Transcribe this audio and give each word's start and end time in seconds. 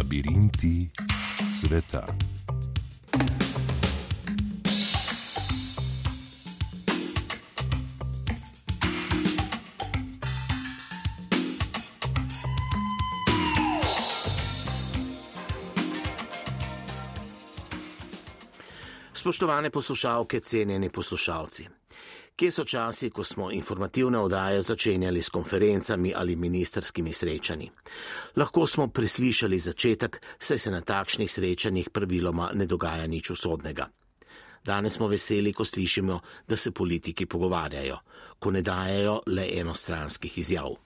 Labirinti 0.00 0.88
sveta. 1.60 2.06
Spoštovane 19.14 19.70
poslušalke, 19.70 20.40
cenjeni 20.40 20.88
poslušalci. 20.88 21.79
Kje 22.40 22.50
so 22.50 22.64
časi, 22.64 23.10
ko 23.10 23.24
smo 23.24 23.50
informativne 23.52 24.18
odaje 24.18 24.60
začenjali 24.60 25.22
s 25.22 25.28
konferencami 25.28 26.12
ali 26.16 26.36
ministerskimi 26.36 27.12
srečanji? 27.12 27.70
Lahko 28.36 28.66
smo 28.66 28.86
preslišali 28.88 29.58
začetek, 29.58 30.22
saj 30.38 30.58
se 30.58 30.70
na 30.70 30.80
takšnih 30.80 31.32
srečanjih 31.32 31.90
praviloma 31.90 32.50
ne 32.54 32.66
dogaja 32.66 33.06
nič 33.06 33.30
usodnega. 33.30 33.90
Danes 34.64 34.96
smo 34.96 35.08
veseli, 35.08 35.52
ko 35.52 35.64
slišimo, 35.64 36.20
da 36.48 36.56
se 36.56 36.72
politiki 36.72 37.26
pogovarjajo, 37.26 37.98
ko 38.38 38.50
ne 38.50 38.62
dajajo 38.62 39.20
le 39.26 39.44
enostranskih 39.60 40.38
izjav. 40.38 40.78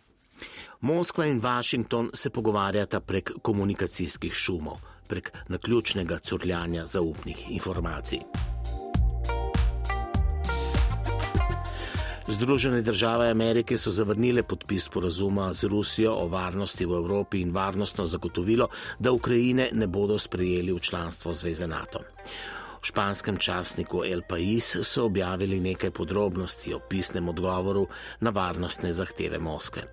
Moskva 0.81 1.27
in 1.27 1.39
Washington 1.41 2.11
se 2.15 2.31
pogovarjata 2.31 3.01
prek 3.01 3.31
komunikacijskih 3.43 4.35
šumov, 4.35 4.83
prek 5.09 5.31
naključnega 5.49 6.19
curljanja 6.19 6.87
zaupnih 6.87 7.47
informacij. 7.51 8.54
Združene 12.29 12.81
države 12.83 13.31
Amerike 13.31 13.79
so 13.79 13.91
zavrnile 13.91 14.43
podpis 14.43 14.89
porazuma 14.89 15.53
z 15.53 15.65
Rusijo 15.65 16.15
o 16.15 16.29
varnosti 16.29 16.87
v 16.87 16.97
Evropi 16.97 17.41
in 17.41 17.53
varnostno 17.53 18.07
zagotovilo, 18.07 18.69
da 18.99 19.13
Ukrajine 19.13 19.69
ne 19.73 19.87
bodo 19.87 20.19
sprejeli 20.19 20.73
v 20.73 20.81
članstvo 20.81 21.33
Zveze 21.33 21.67
NATO. 21.67 22.01
V 22.85 22.93
španskem 22.93 23.41
časniku 23.41 24.05
El 24.05 24.21
Pais 24.29 24.77
so 24.85 25.07
objavili 25.09 25.57
nekaj 25.57 25.89
podrobnosti 25.89 26.69
o 26.77 26.85
pisnem 26.85 27.29
odgovoru 27.33 27.87
na 28.21 28.29
varnostne 28.29 28.93
zahteve 28.93 29.39
Moskve. 29.41 29.89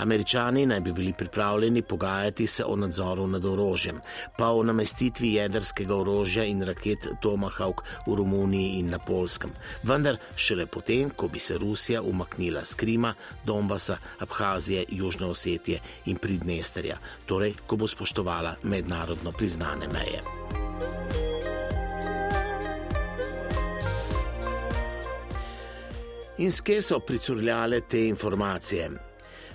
Američani 0.00 0.64
naj 0.66 0.80
bi 0.80 0.92
bili 0.92 1.12
pripravljeni 1.12 1.82
pogajati 1.82 2.46
se 2.46 2.64
o 2.64 2.76
nadzoru 2.76 3.26
nad 3.26 3.44
orožjem, 3.44 4.00
pa 4.38 4.48
o 4.56 4.62
namestitvi 4.62 5.34
jedrskega 5.34 5.96
orožja 5.96 6.44
in 6.44 6.62
raket 6.62 7.10
Tomahawk 7.20 7.84
v 8.08 8.16
Romuniji 8.16 8.80
in 8.80 8.88
na 8.88 8.98
Polskem. 8.98 9.52
Vendar 9.82 10.16
šele 10.36 10.66
potem, 10.66 11.10
ko 11.10 11.28
bi 11.28 11.38
se 11.38 11.58
Rusija 11.58 12.00
umaknila 12.02 12.64
z 12.64 12.74
Krima, 12.74 13.14
Donbasa, 13.44 13.98
Abhazije, 14.18 14.86
Južne 14.88 15.26
Osetije 15.26 15.80
in 16.06 16.16
Pridnesterja, 16.16 16.96
torej 17.26 17.54
ko 17.66 17.76
bo 17.76 17.86
spoštovala 17.86 18.56
mednarodno 18.62 19.30
priznane 19.30 19.92
meje. 19.92 20.59
In 26.40 26.52
skje 26.52 26.82
so 26.82 26.98
pricurljale 27.00 27.80
te 27.80 28.06
informacije? 28.06 28.90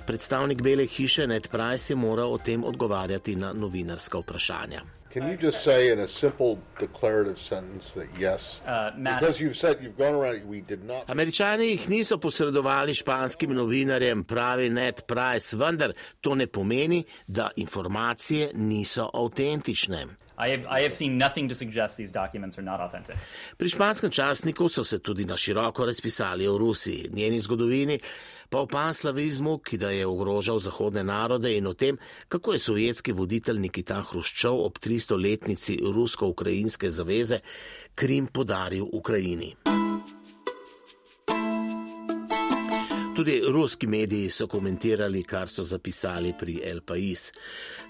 Predstavnik 0.08 0.62
Bele 0.62 0.86
hiše 0.86 1.28
Ned 1.28 1.48
Price 1.48 1.94
je 1.94 1.98
moral 1.98 2.34
o 2.34 2.38
tem 2.38 2.64
odgovarjati 2.64 3.36
na 3.36 3.54
novinarska 3.54 4.18
vprašanja. 4.18 4.82
Can 5.16 5.30
you 5.30 5.38
just 5.38 5.64
say 5.64 5.92
in 5.92 6.00
a 6.00 6.08
simple 6.08 6.58
declarative 6.80 7.40
sentence 7.40 7.94
that 7.94 8.08
yes? 8.20 8.60
Uh, 8.68 8.92
because 8.98 9.40
you've 9.40 9.56
said 9.56 9.78
you've 9.82 9.98
gone 9.98 10.14
around, 10.14 10.44
we 10.44 10.60
did 10.60 10.84
not. 10.84 11.08
Američani 11.08 11.70
jih 11.70 11.88
niso 11.90 12.18
posredovali 12.18 12.94
španskim 12.94 13.54
novinarjem, 13.56 14.24
pravi 14.24 14.70
Ned 14.70 15.06
Price, 15.08 15.56
vendar 15.56 15.94
to 16.22 16.36
ne 16.36 16.48
pomeni, 16.48 17.06
da 17.28 17.50
informacije 17.56 18.50
niso 18.54 19.10
avtentične. 19.14 20.06
I 20.38 20.50
have, 20.50 20.66
I 20.80 20.84
have 20.84 20.94
seen 20.96 21.18
nothing 21.18 21.50
to 21.50 21.56
suggest 21.56 21.98
these 21.98 22.12
documents 22.12 22.58
are 22.58 22.66
not 22.66 22.82
authentic. 22.82 23.16
Pri 23.58 23.70
španskem 23.70 24.12
časniku 24.12 24.68
so 24.68 24.84
se 24.84 25.00
tudi 25.00 25.26
na 25.26 25.38
široko 25.38 25.86
razpisali 25.86 26.48
o 26.48 26.58
Rusiji, 26.58 27.10
njeni 27.14 27.40
zgodovini, 27.40 28.00
pa 28.50 28.62
o 28.62 28.68
panslavizmu, 28.68 29.58
ki 29.60 29.78
da 29.78 29.90
je 29.90 30.08
ogrožal 30.08 30.60
zahodne 30.60 31.04
narode 31.04 31.52
in 31.58 31.68
o 31.68 31.74
tem, 31.74 31.98
kako 32.28 32.54
je 32.54 32.60
sovjetski 32.60 33.12
voditelj 33.12 33.60
Nikita 33.60 34.02
Hruščov 34.10 34.62
ob 34.66 34.80
300-letnici 34.80 35.80
rusko-ukrajinske 35.84 36.90
zaveze 36.90 37.40
Krim 37.96 38.28
podaril 38.28 38.88
Ukrajini. 38.92 39.56
Tudi 43.16 43.42
ruski 43.48 43.88
mediji 43.88 44.30
so 44.30 44.48
komentirali, 44.48 45.24
kar 45.24 45.48
so 45.50 45.64
zapisali 45.64 46.34
pri 46.40 46.60
El 46.64 46.82
Pais. 46.82 47.32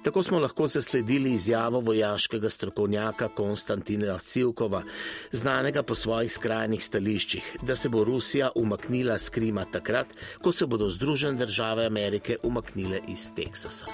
Tako 0.03 0.23
smo 0.23 0.39
lahko 0.39 0.67
zasledili 0.67 1.33
izjavo 1.33 1.79
vojaškega 1.79 2.49
strokovnjaka 2.49 3.27
Konstantina 3.27 4.19
Civkova, 4.19 4.83
znanega 5.31 5.83
po 5.83 5.95
svojih 5.95 6.31
skrajnih 6.31 6.85
stališčih, 6.85 7.57
da 7.61 7.75
se 7.75 7.89
bo 7.89 8.03
Rusija 8.03 8.51
umaknila 8.55 9.17
z 9.17 9.29
Krima 9.29 9.65
takrat, 9.65 10.13
ko 10.41 10.51
se 10.51 10.65
bodo 10.65 10.89
Združene 10.89 11.45
države 11.45 11.85
Amerike 11.85 12.37
umaknile 12.43 13.01
iz 13.07 13.31
Teksasa. 13.35 13.85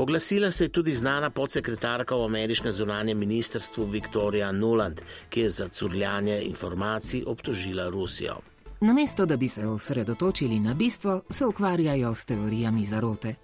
Oglasila 0.00 0.50
se 0.50 0.64
je 0.64 0.68
tudi 0.68 0.94
znana 0.94 1.30
podsekretarka 1.30 2.16
v 2.16 2.24
ameriškem 2.24 2.72
zunanjem 2.72 3.18
ministrstvu 3.18 3.84
Viktorija 3.84 4.52
Nuland, 4.52 5.00
ki 5.28 5.40
je 5.40 5.50
za 5.50 5.68
curljanje 5.68 6.40
informacij 6.42 7.24
obtožila 7.26 7.88
Rusijo. 7.88 8.38
Namesto 8.80 9.26
da 9.26 9.36
bi 9.36 9.48
se 9.48 9.66
osredotočili 9.66 10.60
na 10.60 10.74
bistvo, 10.74 11.20
se 11.30 11.46
ukvarjajo 11.46 12.14
s 12.14 12.24
teorijami 12.24 12.84
zarote. 12.84 13.34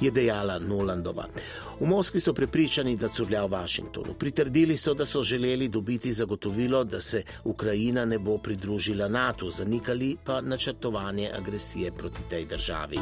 je 0.00 0.10
dejala 0.10 0.58
Nolandova. 0.58 1.26
V 1.80 1.86
Moskvi 1.86 2.20
so 2.20 2.32
prepričani, 2.32 2.96
da 2.96 3.08
curlja 3.08 3.44
v 3.44 3.50
Washingtonu. 3.50 4.14
Pritrdili 4.18 4.76
so, 4.76 4.94
da 4.94 5.06
so 5.06 5.22
želeli 5.22 5.68
dobiti 5.68 6.12
zagotovilo, 6.12 6.84
da 6.84 7.00
se 7.00 7.22
Ukrajina 7.44 8.04
ne 8.04 8.18
bo 8.18 8.38
pridružila 8.38 9.08
NATO, 9.08 9.50
zanikali 9.50 10.16
pa 10.24 10.40
načrtovanje 10.40 11.30
agresije 11.38 11.92
proti 11.92 12.22
tej 12.30 12.44
državi. 12.44 12.98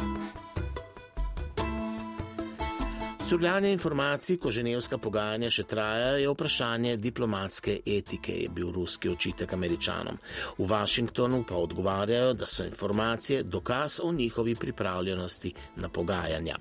Curljanje 3.29 3.71
informacij, 3.71 4.37
ko 4.37 4.51
ženevska 4.53 4.97
pogajanja 5.01 5.47
še 5.49 5.63
trajajo, 5.65 6.17
je 6.21 6.29
vprašanje 6.29 6.91
diplomatske 7.01 7.79
etike, 7.81 8.35
je 8.43 8.49
bil 8.53 8.69
ruski 8.71 9.09
očitek 9.09 9.53
američanom. 9.53 10.19
V 10.59 10.67
Washingtonu 10.69 11.41
pa 11.49 11.57
odgovarjajo, 11.57 12.35
da 12.37 12.45
so 12.45 12.63
informacije 12.63 13.43
dokaz 13.43 13.97
o 14.03 14.11
njihovi 14.13 14.55
pripravljenosti 14.55 15.53
na 15.75 15.89
pogajanja. 15.89 16.59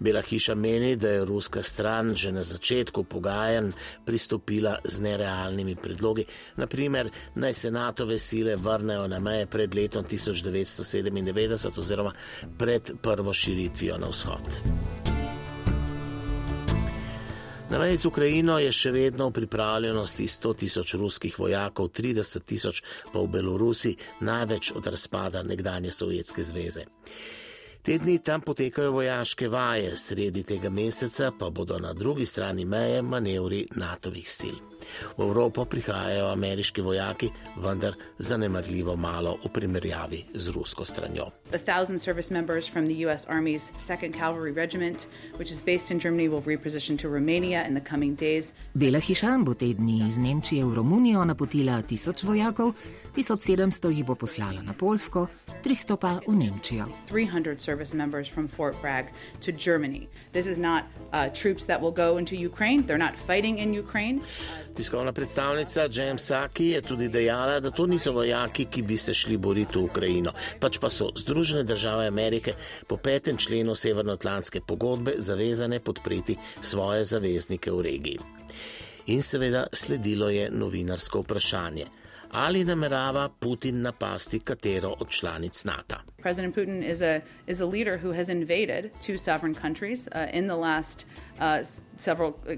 Bela 0.00 0.22
hiša 0.22 0.54
meni, 0.54 0.96
da 0.96 1.08
je 1.08 1.24
ruska 1.24 1.62
stran 1.62 2.14
že 2.16 2.32
na 2.32 2.42
začetku 2.42 3.04
pogajanj 3.04 3.70
pristopila 4.06 4.78
z 4.84 5.00
nerealnimi 5.00 5.76
predlogi, 5.76 6.24
naprimer 6.56 7.10
naj 7.34 7.54
se 7.54 7.70
NATO-ve 7.70 8.18
sile 8.18 8.56
vrnejo 8.56 9.08
na 9.08 9.20
meje 9.20 9.46
pred 9.46 9.74
letom 9.74 10.04
1997 10.04 11.78
oziroma 11.78 12.12
pred 12.58 12.92
prvo 13.02 13.32
širitvijo 13.32 13.98
na 13.98 14.08
vzhod. 14.08 15.11
Na 17.72 17.78
meji 17.78 17.96
z 17.96 18.04
Ukrajino 18.06 18.58
je 18.60 18.68
še 18.68 18.90
vedno 18.92 19.30
v 19.30 19.32
pripravljenosti 19.32 20.26
100 20.28 20.50
tisoč 20.60 20.92
ruskih 21.00 21.38
vojakov, 21.40 21.88
30 21.88 22.44
tisoč 22.44 22.82
pa 23.08 23.22
v 23.22 23.30
Belorusiji, 23.32 23.96
največ 24.20 24.74
od 24.76 24.90
razpada 24.92 25.40
nekdanje 25.42 25.92
Sovjetske 25.92 26.44
zveze. 26.44 26.84
Te 27.82 27.96
dni 27.98 28.18
tam 28.20 28.44
potekajo 28.44 28.92
vojaške 28.92 29.48
vaje, 29.48 29.96
sredi 29.96 30.44
tega 30.44 30.68
meseca 30.68 31.32
pa 31.32 31.48
bodo 31.48 31.80
na 31.80 31.96
drugi 31.96 32.28
strani 32.28 32.68
meje 32.68 33.00
manevri 33.02 33.64
NATO-vih 33.72 34.28
sil. 34.28 34.71
V 35.16 35.22
Evropo 35.22 35.64
prihajajo 35.64 36.26
ameriški 36.32 36.80
vojaki, 36.80 37.30
vendar 37.56 37.94
zanemarljivo 38.18 38.96
malo 38.96 39.38
v 39.44 39.48
primerjavi 39.48 40.24
z 40.34 40.48
rusko 40.48 40.84
stranjo. 40.84 41.30
The 41.50 41.58
thousand 41.58 42.00
service 42.00 42.30
members 42.30 42.66
from 42.66 42.86
the 42.86 42.94
U.S. 43.06 43.26
Army's 43.28 43.70
2nd 43.88 44.12
Cavalry 44.14 44.52
Regiment, 44.52 45.06
which 45.36 45.50
is 45.50 45.60
based 45.60 45.90
in 45.90 46.00
Germany, 46.00 46.28
will 46.28 46.42
reposition 46.42 46.98
to 46.98 47.08
Romania 47.08 47.64
in 47.66 47.74
the 47.74 47.84
coming 47.90 48.14
days. 48.14 48.52
Bela 48.74 48.98
hiša 48.98 49.38
bo 49.44 49.54
te 49.54 49.74
dni 49.74 50.08
iz 50.08 50.18
Nemčije 50.18 50.64
v 50.64 50.74
Romunijo 50.74 51.24
napotila 51.24 51.82
tisoč 51.82 52.22
vojakov, 52.22 52.72
1700 53.14 53.90
jih 53.92 54.04
bo 54.06 54.14
poslala 54.14 54.62
na 54.62 54.72
Polsko, 54.72 55.28
300 55.62 55.96
pa 55.96 56.20
v 56.26 56.34
Nemčijo. 56.34 56.88
300 57.10 57.60
service 57.60 57.94
members 57.94 58.28
from 58.28 58.48
Fort 58.48 58.74
Bragg 58.80 59.12
to 59.40 59.52
Germany. 59.52 60.08
This 60.32 60.46
is 60.46 60.58
not 60.58 60.84
uh, 61.12 61.28
troops 61.28 61.66
that 61.66 61.80
will 61.80 61.92
go 61.92 62.16
into 62.16 62.36
Ukraine. 62.36 62.82
They're 62.86 62.98
not 62.98 63.14
fighting 63.26 63.58
in 63.58 63.74
Ukraine. 63.74 64.22
Tiskovna 64.76 65.12
predstavnica 65.12 65.88
James 65.92 66.24
Saki 66.24 66.66
je 66.66 66.82
tudi 66.82 67.08
dejala, 67.08 67.60
da 67.60 67.70
to 67.70 67.86
niso 67.86 68.12
vojaki, 68.12 68.64
ki 68.64 68.82
bi 68.82 68.96
se 68.96 69.14
šli 69.14 69.36
boriti 69.36 69.78
v 69.78 69.84
Ukrajino, 69.84 70.32
pač 70.60 70.78
pa 70.78 70.88
so 70.88 71.10
Združene 71.16 71.62
države 71.62 72.06
Amerike 72.06 72.54
po 72.86 72.96
petem 72.96 73.36
členu 73.36 73.74
Severnoatlantske 73.74 74.60
pogodbe 74.60 75.14
zavezane 75.18 75.80
podpreti 75.80 76.36
svoje 76.60 77.04
zaveznike 77.04 77.72
v 77.72 77.82
regiji. 77.82 78.18
In 79.06 79.22
seveda 79.22 79.66
sledilo 79.72 80.28
je 80.30 80.50
novinarsko 80.50 81.20
vprašanje. 81.20 81.86
ali 82.32 82.64
namerava 82.64 83.28
Putin 83.28 83.82
napasti 83.82 84.40
katero 84.40 84.94
od 85.00 85.08
članic 85.08 85.64
NATO. 85.64 85.96
President 86.22 86.54
Putin 86.54 86.82
is 86.82 87.02
a 87.02 87.20
is 87.46 87.60
a 87.60 87.66
leader 87.66 87.98
who 87.98 88.12
has 88.12 88.28
invaded 88.28 88.90
two 89.06 89.18
sovereign 89.18 89.54
countries 89.54 90.08
uh, 90.08 90.26
in 90.32 90.46
the 90.46 90.56
last 90.56 91.06
uh, 91.40 91.58
several 91.96 92.32
uh, 92.48 92.56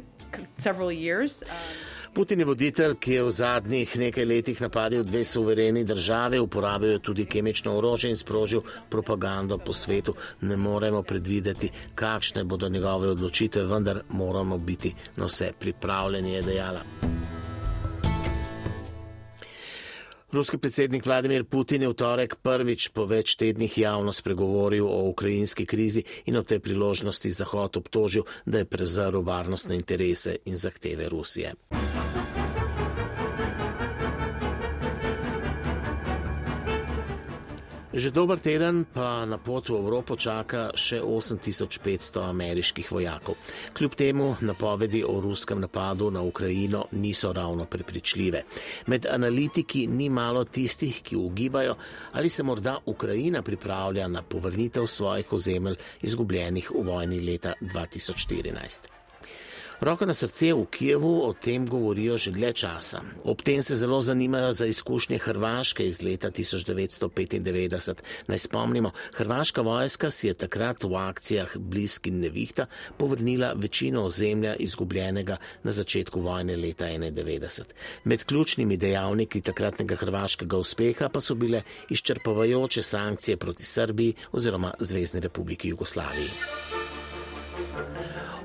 several 0.59 0.93
years. 0.93 1.43
Um, 1.43 1.94
Putin 2.15 2.39
je 2.39 2.45
voditelj, 2.47 2.93
ki 3.03 3.13
je 3.13 3.23
v 3.27 3.31
zadnjih 3.35 3.97
nekaj 3.99 4.25
letih 4.25 4.61
napadil 4.63 5.03
dve 5.03 5.25
suvereni 5.25 5.85
države, 5.85 6.39
uporabil 6.41 6.91
je 6.91 6.99
tudi 6.99 7.25
kemično 7.27 7.75
orožje 7.77 8.11
in 8.11 8.17
sprožil 8.17 8.63
propagando 8.91 9.59
po 9.59 9.73
svetu. 9.73 10.15
Ne 10.41 10.57
moremo 10.57 11.03
predvideti, 11.03 11.71
kakšne 11.95 12.45
bodo 12.45 12.69
njegove 12.69 13.09
odločitve, 13.09 13.65
vendar 13.67 14.03
moramo 14.09 14.59
biti 14.59 14.95
na 15.17 15.27
vse 15.27 15.53
pripravljeni, 15.59 16.33
je 16.33 16.43
dejala. 16.43 16.87
Ruski 20.35 20.59
predsednik 20.59 21.07
Vladimir 21.07 21.45
Putin 21.45 21.83
je 21.83 21.89
v 21.89 21.95
torek 21.95 22.33
prvič 22.43 22.89
po 22.91 23.05
več 23.07 23.37
tednih 23.39 23.71
javno 23.79 24.11
spregovoril 24.11 24.83
o 24.83 25.07
ukrajinski 25.13 25.63
krizi 25.63 26.03
in 26.27 26.35
o 26.35 26.43
tej 26.43 26.59
priložnosti 26.59 27.31
Zahod 27.31 27.79
obtožil, 27.79 28.27
da 28.43 28.59
je 28.59 28.67
prezrl 28.67 29.23
varnostne 29.23 29.79
interese 29.79 30.43
in 30.51 30.59
zahteve 30.59 31.07
Rusije. 31.07 31.55
Že 37.95 38.11
dober 38.11 38.43
teden 38.43 38.91
pa 38.91 39.23
na 39.23 39.39
pot 39.39 39.71
v 39.71 39.79
Evropo 39.79 40.19
čaka 40.19 40.75
še 40.75 40.99
8500 40.99 42.27
ameriških 42.27 42.91
vojakov. 42.91 43.39
Kljub 43.71 43.95
temu 43.95 44.35
napovedi 44.43 45.05
o 45.07 45.23
ruskem 45.23 45.63
napadu 45.63 46.11
na 46.11 46.19
Ukrajino 46.27 46.91
niso 46.99 47.31
ravno 47.31 47.69
prepričljive. 47.71 48.43
Med 48.91 49.07
analitiki 49.07 49.87
ni 49.87 50.11
malo 50.11 50.43
tistih, 50.43 51.07
ki 51.07 51.15
ugibajo, 51.15 51.79
ali 52.19 52.27
se 52.27 52.43
morda 52.43 52.81
Ukrajina 52.83 53.47
pripravlja 53.47 54.11
na 54.11 54.27
povrnitev 54.27 54.91
svojih 54.91 55.31
ozemelj 55.33 55.79
izgubljenih 56.03 56.75
v 56.75 56.83
vojni 56.83 57.23
leta 57.23 57.55
2014. 57.63 59.04
Roko 59.81 60.07
na 60.07 60.15
srce 60.15 60.53
v 60.55 60.67
Kijevu 60.71 61.27
o 61.27 61.33
tem 61.33 61.67
govorijo 61.67 62.17
že 62.19 62.31
dlje 62.31 62.53
časa. 62.53 63.01
Ob 63.25 63.43
tem 63.43 63.63
se 63.63 63.77
zelo 63.77 64.01
zanimajo 64.01 64.53
za 64.53 64.67
izkušnje 64.67 65.19
Hrvaške 65.19 65.87
iz 65.87 66.03
leta 66.03 66.31
1995. 66.31 67.95
Naj 68.27 68.39
spomnimo, 68.39 68.91
hrvaška 69.15 69.63
vojska 69.63 70.11
si 70.11 70.27
je 70.27 70.35
takrat 70.35 70.85
v 70.85 70.95
akcijah 70.95 71.57
Bliski 71.57 72.11
nevihta 72.11 72.67
povrnila 72.97 73.53
večino 73.57 74.05
ozemlja 74.05 74.55
izgubljenega 74.55 75.37
na 75.63 75.73
začetku 75.73 76.21
vojne 76.21 76.57
leta 76.57 76.85
1991. 76.85 77.63
Med 78.05 78.25
ključnimi 78.25 78.77
dejavniki 78.77 79.41
takratnega 79.41 79.97
hrvaškega 79.97 80.57
uspeha 80.57 81.09
pa 81.09 81.21
so 81.21 81.35
bile 81.35 81.63
izčrpavajoče 81.91 82.83
sankcije 82.83 83.37
proti 83.37 83.65
Srbiji 83.65 84.15
oziroma 84.33 84.75
Zvezdni 84.79 85.21
republiki 85.21 85.69
Jugoslaviji. 85.69 86.31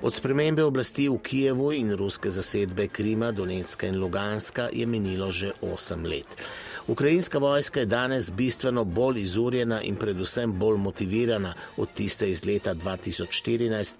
Od 0.01 0.13
spremembe 0.13 0.63
oblasti 0.63 1.09
v 1.09 1.17
Kijevu 1.23 1.71
in 1.73 1.91
ruske 1.95 2.29
zasedbe 2.29 2.87
Krima, 2.87 3.31
Donetska 3.31 3.87
in 3.87 3.99
Luganska 3.99 4.69
je 4.73 4.85
minilo 4.85 5.31
že 5.31 5.51
8 5.61 6.07
let. 6.09 6.27
Ukrajinska 6.89 7.37
vojska 7.37 7.79
je 7.79 7.85
danes 7.85 8.31
bistveno 8.31 8.83
bolj 8.83 9.21
izurjena 9.21 9.81
in 9.81 9.95
predvsem 9.95 10.53
bolj 10.59 10.77
motivirana 10.77 11.53
od 11.77 11.93
tiste 11.93 12.29
iz 12.29 12.45
leta 12.45 12.73
2014, 12.75 13.95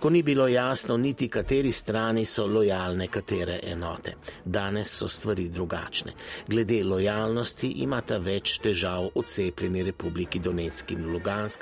ko 0.00 0.10
ni 0.10 0.22
bilo 0.22 0.48
jasno 0.48 0.96
niti 0.96 1.28
kateri 1.28 1.72
strani 1.72 2.24
so 2.24 2.46
lojalne 2.46 3.08
katere 3.08 3.60
enote. 3.62 4.14
Danes 4.44 4.92
so 4.98 5.08
stvari 5.08 5.48
drugačne. 5.48 6.12
Glede 6.48 6.84
lojalnosti 6.84 7.68
imata 7.68 8.18
več 8.18 8.58
težav 8.58 9.10
odcepljeni 9.14 9.82
republiki 9.82 10.38
Donetsk 10.38 10.90
in 10.90 11.12
Lugansk, 11.12 11.60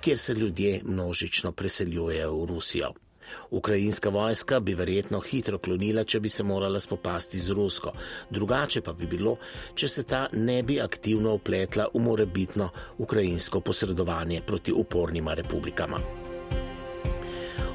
kjer 0.00 0.18
se 0.18 0.34
ljudje 0.34 0.80
množično 0.84 1.52
preseljujejo 1.52 2.32
v 2.32 2.46
Rusijo. 2.46 2.92
Ukrajinska 3.50 4.08
vojska 4.08 4.60
bi 4.60 4.74
verjetno 4.74 5.20
hitro 5.20 5.58
klonila, 5.58 6.04
če 6.04 6.20
bi 6.20 6.28
se 6.28 6.44
morala 6.44 6.80
spopasti 6.80 7.40
z 7.40 7.50
Rusko. 7.50 7.92
Drugače 8.30 8.80
pa 8.80 8.92
bi 8.92 9.06
bilo, 9.06 9.36
če 9.74 9.88
se 9.88 10.02
ta 10.02 10.26
ne 10.32 10.62
bi 10.62 10.80
aktivno 10.80 11.34
upletla 11.34 11.90
v 11.94 12.00
morebitno 12.00 12.70
ukrajinsko 12.98 13.60
posredovanje 13.60 14.40
proti 14.46 14.72
upornima 14.72 15.34
republikama. 15.34 16.27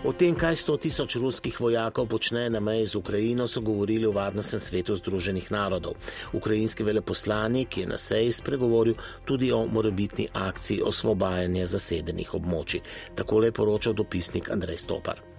O 0.04 0.12
tem, 0.12 0.36
kaj 0.36 0.58
100 0.60 0.74
tisoč 0.84 1.16
ruskih 1.16 1.56
vojakov 1.64 2.12
počne 2.12 2.50
na 2.52 2.60
meji 2.60 2.92
z 2.92 3.00
Ukrajino, 3.00 3.48
so 3.48 3.64
govorili 3.64 4.04
v 4.04 4.12
Varnostnem 4.12 4.60
svetu 4.60 5.00
Združenih 5.00 5.48
narodov. 5.48 5.96
Ukrajinski 6.36 6.84
veleposlanik 6.84 7.78
je 7.78 7.88
na 7.88 7.96
seji 7.96 8.36
spregovoril 8.36 9.00
tudi 9.24 9.56
o 9.56 9.64
morebitni 9.64 10.28
akciji 10.28 10.84
osvobajanja 10.84 11.72
zasedenih 11.72 12.36
območij. 12.36 12.84
Takole 13.16 13.48
je 13.48 13.56
poročal 13.56 13.96
dopisnik 13.96 14.52
Andrej 14.52 14.84
Stopar. 14.84 15.33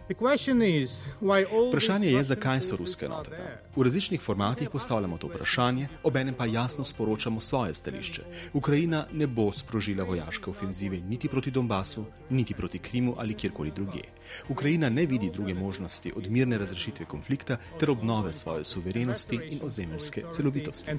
Vprašanje 1.69 2.11
je, 2.13 2.25
zakaj 2.25 2.61
so 2.61 2.77
ruske 2.77 3.07
enote 3.07 3.31
tam. 3.31 3.47
V 3.77 3.83
različnih 3.83 4.21
formatih 4.21 4.71
postavljamo 4.71 5.19
to 5.19 5.27
vprašanje, 5.27 5.89
obenem 6.03 6.35
pa 6.35 6.47
jasno 6.47 6.85
sporočamo 6.85 7.41
svoje 7.41 7.75
stališče. 7.75 8.23
Ukrajina 8.53 9.07
ne 9.13 9.27
bo 9.27 9.53
sprožila 9.53 10.05
vojaške 10.05 10.51
ofenzive 10.51 11.01
niti 11.01 11.29
proti 11.29 11.51
Donbasu, 11.51 12.05
niti 12.31 12.55
proti 12.55 12.79
Krimu 12.79 13.15
ali 13.19 13.35
kjerkoli 13.35 13.71
druge. 13.71 14.03
Ukrajina 14.49 14.89
ne 14.89 15.07
vidi 15.07 15.31
druge 15.31 15.55
možnosti 15.55 16.13
od 16.17 16.31
mirne 16.31 16.59
razrešitve 16.59 17.07
konflikta 17.07 17.57
ter 17.81 17.91
obnove 17.91 18.33
svoje 18.33 18.65
suverenosti 18.65 19.41
in 19.51 19.61
ozemeljske 19.63 20.23
celovitosti 20.31 20.91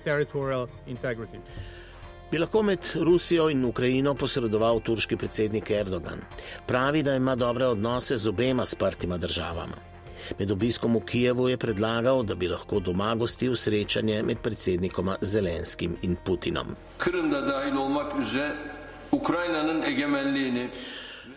bi 2.31 2.37
lahko 2.37 2.63
med 2.63 2.79
Rusijo 2.95 3.49
in 3.49 3.65
Ukrajino 3.65 4.13
posredoval 4.13 4.79
turški 4.79 5.17
predsednik 5.17 5.69
Erdogan. 5.71 6.21
Pravi, 6.67 7.03
da 7.03 7.15
ima 7.15 7.35
dobre 7.35 7.67
odnose 7.67 8.17
z 8.17 8.29
obema 8.29 8.65
sprtima 8.65 9.17
državama. 9.17 9.77
Med 10.39 10.51
obiskom 10.51 10.95
v 10.95 11.01
Kijevu 11.05 11.49
je 11.49 11.57
predlagal, 11.57 12.23
da 12.23 12.35
bi 12.35 12.47
lahko 12.47 12.79
doma 12.79 13.15
gostil 13.15 13.55
srečanje 13.55 14.23
med 14.23 14.37
predsednikoma 14.41 15.17
Zelenskim 15.21 15.97
in 16.01 16.15
Putinom. 16.25 16.75
Krim, 16.97 17.29
da 17.29 17.41
dajil 17.41 17.77
omak 17.81 18.13
že 18.33 18.49
Ukrajinanen 19.11 19.83
egemenlijni. 19.83 20.69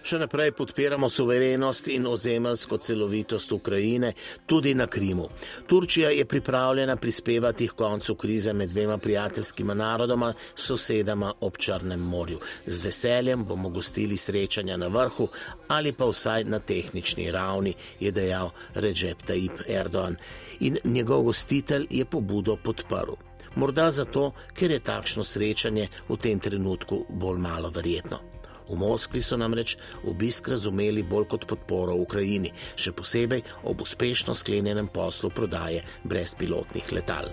Še 0.08 0.16
naprej 0.16 0.54
podpiramo 0.56 1.10
suverenost 1.12 1.90
in 1.92 2.06
ozemeljsko 2.08 2.78
celovitost 2.80 3.50
Ukrajine, 3.52 4.14
tudi 4.48 4.70
na 4.74 4.86
Krimu. 4.88 5.26
Turčija 5.68 6.08
je 6.16 6.24
pripravljena 6.24 6.94
prispevati 6.96 7.66
k 7.68 7.76
koncu 7.76 8.14
krize 8.14 8.54
med 8.56 8.70
dvema 8.72 8.96
prijateljskima 8.98 9.74
narodoma, 9.74 10.30
sosedama 10.54 11.34
ob 11.40 11.58
Črnem 11.58 12.00
morju. 12.00 12.40
Z 12.66 12.84
veseljem 12.86 13.44
bomo 13.44 13.68
gostili 13.68 14.16
srečanja 14.16 14.78
na 14.80 14.88
vrhu 14.88 15.28
ali 15.68 15.92
pa 15.92 16.08
vsaj 16.08 16.44
na 16.44 16.58
tehnični 16.58 17.28
ravni, 17.30 17.74
je 18.00 18.10
dejal 18.10 18.50
Recep 18.74 19.28
Tayyip 19.28 19.60
Erdogan. 19.68 20.16
In 20.60 20.78
njegov 20.84 21.28
gostitelj 21.28 21.86
je 21.90 22.04
pobudo 22.04 22.56
podprl. 22.56 23.20
Morda 23.60 23.90
zato, 23.90 24.32
ker 24.56 24.70
je 24.70 24.80
takšno 24.80 25.24
srečanje 25.24 25.88
v 26.08 26.16
tem 26.16 26.40
trenutku 26.40 27.04
bolj 27.10 27.44
malo 27.44 27.68
verjetno. 27.70 28.37
V 28.68 28.76
Moskvi 28.76 29.22
so 29.22 29.36
namreč 29.40 29.76
obisk 30.04 30.48
razumeli 30.48 31.02
bolj 31.02 31.28
kot 31.32 31.46
podporo 31.48 31.96
Ukrajini, 31.96 32.52
še 32.76 32.92
posebej 32.92 33.44
ob 33.64 33.80
uspešno 33.84 34.36
sklenjenem 34.36 34.92
poslu 34.92 35.32
prodaje 35.34 35.84
brezpilotnih 36.04 36.92
letal. 36.92 37.32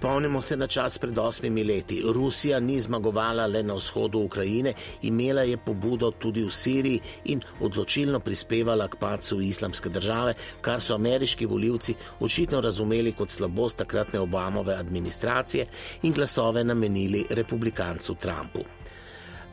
Spomnimo 0.00 0.40
se 0.40 0.56
na 0.56 0.66
čas 0.66 0.98
pred 0.98 1.18
osmimi 1.18 1.64
leti. 1.64 2.02
Rusija 2.04 2.60
ni 2.60 2.80
zmagovala 2.80 3.46
le 3.46 3.62
na 3.62 3.74
vzhodu 3.74 4.18
Ukrajine, 4.18 4.72
imela 5.02 5.42
je 5.42 5.56
pobudo 5.56 6.10
tudi 6.10 6.40
v 6.44 6.50
Siriji 6.50 7.00
in 7.24 7.42
odločilno 7.60 8.20
prispevala 8.20 8.88
k 8.88 8.96
pacu 8.96 9.40
islamske 9.40 9.88
države, 9.88 10.34
kar 10.60 10.80
so 10.80 10.94
ameriški 10.94 11.46
voljivci 11.46 11.94
očitno 12.20 12.60
razumeli 12.60 13.12
kot 13.12 13.30
slabost 13.30 13.78
takratne 13.78 14.20
Obamove 14.20 14.74
administracije 14.74 15.66
in 16.02 16.12
glasove 16.12 16.64
namenili 16.64 17.26
republikancu 17.30 18.14
Trumpu. 18.14 18.64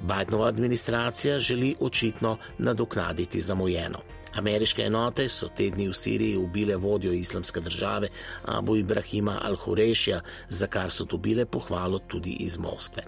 Bidenova 0.01 0.47
administracija 0.47 1.39
želi 1.39 1.75
očitno 1.79 2.37
nadoknaditi 2.57 3.41
zamujeno. 3.41 4.16
Ameriške 4.37 4.83
enote 4.83 5.29
so 5.29 5.49
tedni 5.57 5.87
v 5.87 5.93
Siriji 5.93 6.37
ubile 6.37 6.75
vodjo 6.75 7.11
islamske 7.13 7.59
države 7.59 8.09
Abu 8.45 8.75
Ibrahima 8.75 9.39
al-Hurešja, 9.43 10.19
za 10.49 10.67
kar 10.67 10.91
so 10.91 11.05
dobile 11.05 11.45
pohvalo 11.45 11.99
tudi 11.99 12.37
iz 12.39 12.57
Moskve. 12.57 13.03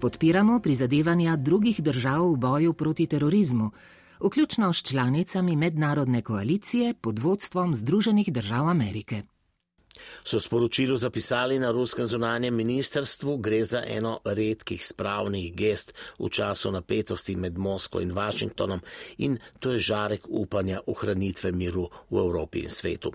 Podpiramo 0.00 0.60
prizadevanja 0.60 1.36
drugih 1.36 1.82
držav 1.82 2.32
v 2.32 2.36
boju 2.36 2.72
proti 2.72 3.06
terorizmu, 3.06 3.70
vključno 4.20 4.72
s 4.72 4.82
članicami 4.82 5.56
mednarodne 5.56 6.22
koalicije 6.22 6.94
pod 6.94 7.18
vodstvom 7.18 7.74
Združenih 7.74 8.32
držav 8.32 8.68
Amerike 8.68 9.22
So 10.24 10.40
sporočilo 10.40 10.96
zapisali 10.96 11.58
na 11.58 11.70
ruskem 11.70 12.06
zunanjem 12.06 12.54
ministrstvu, 12.54 13.36
gre 13.36 13.64
za 13.64 13.82
eno 13.86 14.20
redkih 14.24 14.86
spravnih 14.86 15.54
gest 15.54 15.94
v 16.18 16.28
času 16.28 16.72
napetosti 16.72 17.36
med 17.36 17.58
Moskvo 17.58 18.00
in 18.00 18.12
Washingtonom 18.12 18.80
in 19.18 19.38
to 19.60 19.72
je 19.72 19.78
žarek 19.78 20.26
upanja 20.28 20.80
ohranitve 20.86 21.52
miru 21.52 21.88
v 22.10 22.18
Evropi 22.18 22.58
in 22.58 22.70
svetu. 22.70 23.12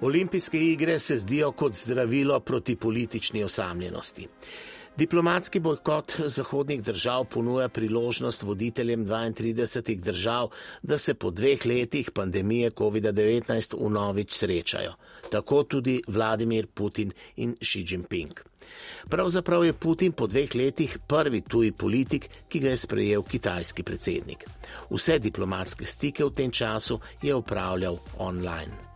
Olimpijske 0.00 0.58
igre 0.58 0.98
se 0.98 1.16
zdijo 1.16 1.52
kot 1.52 1.76
zdravilo 1.76 2.40
proti 2.40 2.76
politični 2.76 3.44
osamljenosti. 3.44 4.28
Diplomatski 4.96 5.60
bojkot 5.60 6.12
zahodnih 6.26 6.82
držav 6.82 7.24
ponuja 7.24 7.68
priložnost 7.68 8.42
voditeljem 8.42 9.06
32 9.06 10.00
držav, 10.00 10.48
da 10.82 10.98
se 10.98 11.14
po 11.14 11.30
dveh 11.30 11.66
letih 11.66 12.10
pandemije 12.10 12.70
COVID-19 12.70 13.74
unovič 13.78 14.32
srečajo. 14.32 14.92
Tako 15.30 15.62
tudi 15.62 16.02
Vladimir 16.06 16.66
Putin 16.66 17.12
in 17.36 17.56
Xi 17.60 17.84
Jinping. 17.88 18.40
Pravzaprav 19.08 19.64
je 19.64 19.72
Putin 19.72 20.12
po 20.12 20.26
dveh 20.26 20.54
letih 20.54 20.98
prvi 21.06 21.40
tuji 21.40 21.72
politik, 21.72 22.28
ki 22.48 22.60
ga 22.60 22.68
je 22.68 22.76
sprejel 22.76 23.22
kitajski 23.22 23.82
predsednik. 23.82 24.44
Vse 24.90 25.18
diplomatske 25.18 25.86
stike 25.86 26.24
v 26.24 26.30
tem 26.30 26.50
času 26.50 27.00
je 27.22 27.34
upravljal 27.34 27.98
online. 28.18 28.90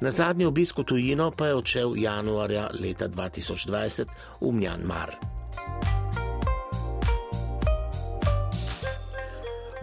Na 0.00 0.10
zadnji 0.10 0.44
obisk 0.44 0.78
v 0.78 0.84
tujino 0.84 1.30
pa 1.30 1.46
je 1.46 1.54
odšel 1.54 1.96
januarja 1.96 2.68
leta 2.80 3.08
2020 3.08 4.06
v 4.40 4.52
Mjanmar. 4.52 5.35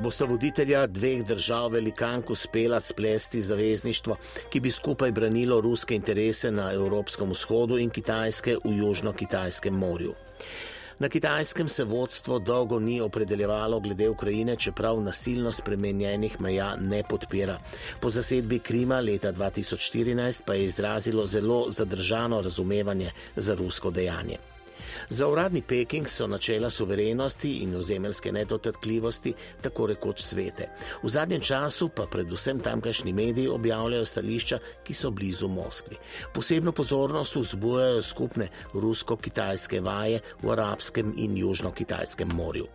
Bosta 0.03 0.25
voditelja 0.27 0.81
dveh 0.88 1.22
držav 1.24 1.69
velikank 1.72 2.29
uspela 2.29 2.79
splesti 2.79 3.41
zavezništvo, 3.41 4.17
ki 4.50 4.60
bi 4.60 4.72
skupaj 4.72 5.12
branilo 5.12 5.62
ruske 5.62 5.95
interese 5.95 6.51
na 6.51 6.74
Evropskem 6.74 7.31
vzhodu 7.31 7.77
in 7.79 7.89
Kitajske 7.89 8.57
v 8.65 8.74
Južno-Kitajskem 8.81 9.74
morju. 9.74 10.13
Na 11.00 11.10
kitajskem 11.10 11.67
se 11.67 11.83
vodstvo 11.83 12.39
dolgo 12.39 12.79
ni 12.79 13.01
opredeljevalo 13.01 13.79
glede 13.79 14.10
Ukrajine, 14.10 14.55
čeprav 14.55 15.01
nasilno 15.01 15.51
spremenjenih 15.51 16.41
meja 16.41 16.75
ne 16.75 17.03
podpira. 17.10 17.57
Po 18.01 18.10
zasedbi 18.10 18.60
Krima 18.60 19.00
leta 19.00 19.31
2014 19.33 20.43
pa 20.45 20.53
je 20.53 20.65
izrazilo 20.65 21.25
zelo 21.25 21.65
zadržano 21.69 22.41
razumevanje 22.41 23.12
za 23.36 23.55
rusko 23.55 23.91
dejanje. 23.91 24.38
Za 25.10 25.27
uradni 25.27 25.62
Peking 25.62 26.08
so 26.08 26.27
načela 26.27 26.70
suverenosti 26.70 27.51
in 27.63 27.75
ozemeljske 27.75 28.32
nedotakljivosti 28.32 29.34
tako 29.62 29.88
rekoč 29.88 30.22
svete. 30.22 30.70
V 31.03 31.10
zadnjem 31.10 31.42
času 31.42 31.89
pa 31.89 32.06
predvsem 32.06 32.60
tamkajšnji 32.60 33.13
mediji 33.13 33.48
objavljajo 33.48 34.06
stališča, 34.06 34.60
ki 34.84 34.94
so 34.94 35.12
blizu 35.12 35.48
Moskvi. 35.48 35.98
Posebno 36.34 36.72
pozornost 36.72 37.36
vzbujajo 37.36 38.01
skupne 38.01 38.50
rusko-kitajske 38.74 39.82
vaje 39.82 40.20
v 40.42 40.51
Arabskem 40.51 41.13
in 41.18 41.36
Južno-Kitajskem 41.38 42.34
morju. 42.34 42.68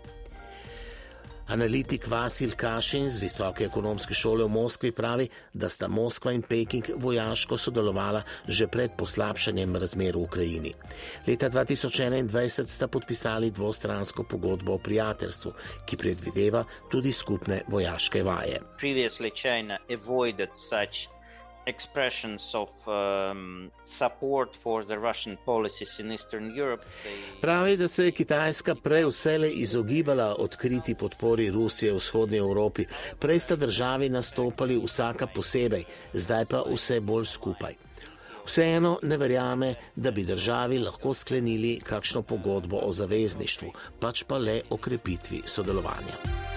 Analitik 1.48 2.06
Vasil 2.08 2.52
Kašin 2.56 3.08
z 3.08 3.22
Visoke 3.22 3.64
ekonomske 3.64 4.14
šole 4.14 4.44
v 4.44 4.52
Moskvi 4.52 4.92
pravi, 4.92 5.28
da 5.52 5.68
sta 5.68 5.88
Moskva 5.88 6.32
in 6.32 6.42
Peking 6.42 6.84
vojaško 6.96 7.56
sodelovala 7.56 8.22
že 8.48 8.68
pred 8.68 8.92
poslabšanjem 8.92 9.76
razmer 9.76 10.16
v 10.16 10.22
Ukrajini. 10.28 10.72
Leta 11.26 11.48
2021 11.48 12.66
sta 12.66 12.88
podpisali 12.88 13.50
dvostransko 13.50 14.28
pogodbo 14.28 14.76
o 14.76 14.78
prijateljstvu, 14.78 15.52
ki 15.86 15.96
predvideva 15.96 16.64
tudi 16.90 17.12
skupne 17.12 17.62
vojaške 17.68 18.22
vaje 18.22 18.60
expressions 18.78 19.72
of 19.88 20.08
um, 20.08 20.54
support 20.54 21.17
They... 27.02 27.40
Pravi, 27.40 27.76
da 27.76 27.88
se 27.88 28.04
je 28.04 28.12
Kitajska 28.12 28.74
prej 28.74 29.04
vsele 29.04 29.50
izogibala 29.50 30.34
odkriti 30.38 30.94
podpori 30.94 31.50
Rusije 31.50 31.92
v 31.92 31.96
vzhodnji 31.96 32.38
Evropi. 32.38 32.84
Prej 33.18 33.38
sta 33.38 33.56
državi 33.56 34.08
nastopali 34.08 34.80
vsaka 34.84 35.26
posebej, 35.26 35.84
zdaj 36.12 36.44
pa 36.50 36.64
vse 36.72 37.00
bolj 37.00 37.24
skupaj. 37.24 37.74
Vseeno 38.48 38.98
ne 39.02 39.16
verjame, 39.16 39.74
da 39.96 40.10
bi 40.10 40.24
državi 40.24 40.78
lahko 40.78 41.14
sklenili 41.14 41.80
kakšno 41.84 42.22
pogodbo 42.22 42.80
o 42.82 42.92
zavezništvu, 42.92 43.72
pač 44.00 44.24
pa 44.24 44.38
le 44.38 44.62
o 44.70 44.76
krepitvi 44.76 45.42
sodelovanja. 45.44 46.47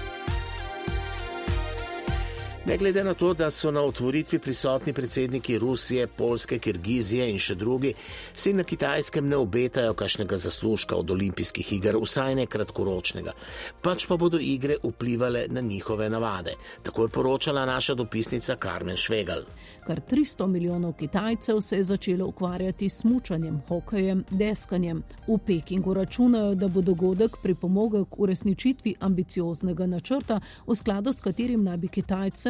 Ne 2.66 2.78
glede 2.78 3.04
na 3.04 3.14
to, 3.14 3.34
da 3.34 3.52
so 3.52 3.72
na 3.72 3.82
otvoritvi 3.82 4.40
prisotni 4.40 4.94
predsedniki 4.94 5.58
Rusije, 5.58 6.08
Polske, 6.08 6.60
Kirgizije 6.60 7.26
in 7.32 7.40
še 7.42 7.56
drugi, 7.56 7.94
si 8.38 8.54
na 8.54 8.64
kitajskem 8.64 9.26
ne 9.28 9.38
obetajo 9.42 9.96
kašnega 9.98 10.38
zaslužka 10.38 10.96
od 10.96 11.12
olimpijskih 11.12 11.72
iger, 11.74 11.98
vsaj 11.98 12.36
ne 12.38 12.46
kratkoročnega. 12.46 13.34
Pač 13.82 14.06
pa 14.06 14.18
bodo 14.18 14.38
igre 14.38 14.78
vplivali 14.84 15.48
na 15.50 15.62
njihove 15.62 16.10
navade. 16.10 16.54
Tako 16.84 17.08
je 17.08 17.10
poročala 17.10 17.66
naša 17.66 17.96
dopisnica 17.96 18.56
Karmen 18.56 18.98
Švegal. 18.98 19.42
Kar 19.88 20.02
300 20.12 20.48
milijonov 20.48 20.94
Kitajcev 20.94 21.62
se 21.62 21.78
je 21.78 21.84
začelo 21.84 22.28
ukvarjati 22.28 22.90
s 22.90 23.04
mučanjem, 23.04 23.62
hokejem, 23.68 24.24
deskanjem. 24.30 25.02
V 25.28 25.40
Pekingu 25.46 25.94
računajo, 25.94 26.54
da 26.56 26.68
bo 26.68 26.82
dogodek 26.82 27.42
pripomogel 27.44 28.06
k 28.06 28.20
uresničitvi 28.20 28.96
ambicioznega 29.00 29.88
načrta, 29.88 30.40
v 30.68 30.76
skladu 30.76 31.14
s 31.14 31.22
katerim 31.22 31.64
naj 31.64 31.78
bi 31.78 31.88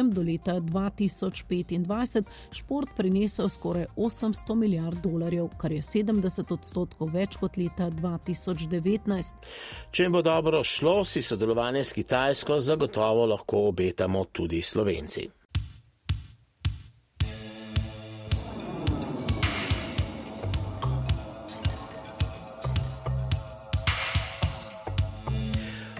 Kitajcem 0.02 0.10
do 0.10 0.22
leta 0.22 0.60
2025 0.60 2.24
šport 2.52 2.88
prinesel 2.96 3.48
skoraj 3.48 3.86
800 3.96 4.54
milijard 4.54 4.98
dolarjev, 5.02 5.48
kar 5.58 5.72
je 5.72 5.82
70 5.82 6.52
odstotkov 6.52 7.12
več 7.14 7.36
kot 7.36 7.56
leta 7.56 7.90
2019. 7.90 9.46
Če 9.90 10.08
bo 10.10 10.22
dobro 10.22 10.64
šlo, 10.64 11.04
si 11.04 11.22
sodelovanje 11.22 11.84
s 11.84 11.92
Kitajsko 11.92 12.58
zagotovo 12.58 13.26
lahko 13.26 13.68
obetamo 13.68 14.24
tudi 14.32 14.62
Slovenci. 14.62 15.28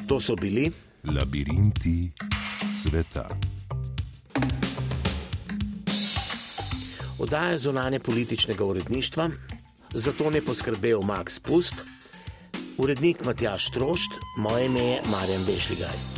To 0.09 0.21
so 0.21 0.35
bili 0.37 0.71
labirinti 1.07 2.11
sveta. 2.83 3.52
Oddaja 7.23 7.59
zunanje 7.59 7.99
političnega 7.99 8.65
uredništva, 8.65 9.31
za 9.95 10.13
to 10.13 10.31
ne 10.31 10.41
poskrbel 10.41 10.99
Max 11.01 11.41
Pust, 11.41 11.75
urednik 12.79 13.25
Matjaš 13.25 13.71
Trošt, 13.71 14.11
moje 14.39 14.67
ime 14.67 14.81
je 14.81 15.01
Marjan 15.11 15.45
Bešligaj. 15.47 16.12